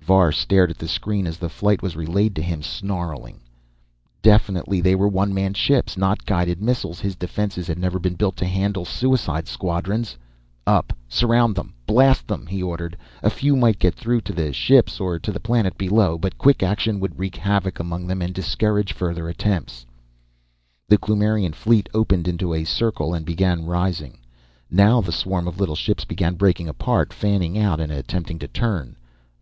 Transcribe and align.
Var 0.00 0.32
stared 0.32 0.70
at 0.70 0.78
the 0.78 0.88
screen 0.88 1.26
as 1.26 1.36
the 1.36 1.50
flight 1.50 1.82
was 1.82 1.94
relayed 1.94 2.34
to 2.36 2.40
him, 2.40 2.62
snarling. 2.62 3.42
Definitely, 4.22 4.80
they 4.80 4.94
were 4.94 5.06
one 5.08 5.34
man 5.34 5.52
ships, 5.52 5.98
not 5.98 6.24
guided 6.24 6.62
missiles. 6.62 7.00
His 7.00 7.14
defenses 7.14 7.66
had 7.66 7.78
never 7.78 7.98
been 7.98 8.14
built 8.14 8.34
to 8.38 8.46
handle 8.46 8.86
suicide 8.86 9.46
squadrons. 9.46 10.16
"Up, 10.66 10.94
surround 11.06 11.54
them, 11.54 11.74
blast 11.86 12.26
them!" 12.28 12.46
he 12.46 12.62
ordered. 12.62 12.96
A 13.22 13.28
few 13.28 13.56
might 13.56 13.78
get 13.78 13.94
through 13.94 14.22
to 14.22 14.32
the 14.32 14.54
ships 14.54 15.00
or 15.00 15.18
to 15.18 15.30
the 15.30 15.38
planet 15.38 15.76
below, 15.76 16.16
but 16.16 16.38
quick 16.38 16.62
action 16.62 16.98
would 16.98 17.18
wreak 17.18 17.36
havoc 17.36 17.78
among 17.78 18.06
them 18.06 18.22
and 18.22 18.32
discourage 18.32 18.94
further 18.94 19.28
attempts. 19.28 19.84
The 20.88 20.96
Kloomirian 20.96 21.52
fleet 21.54 21.90
opened 21.92 22.26
into 22.26 22.54
a 22.54 22.64
circle 22.64 23.12
and 23.12 23.26
began 23.26 23.66
rising. 23.66 24.16
Now 24.70 25.02
the 25.02 25.12
swarm 25.12 25.46
of 25.46 25.60
little 25.60 25.76
ships 25.76 26.06
began 26.06 26.36
breaking 26.36 26.70
apart, 26.70 27.12
fanning 27.12 27.58
out 27.58 27.80
and 27.80 27.92
attempting 27.92 28.38
to 28.38 28.48
turn. 28.48 28.96